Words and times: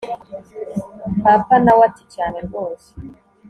papa 1.23 1.55
nawe 1.63 1.81
ati 1.89 2.03
cyane 2.13 2.37
rwose 2.45 2.89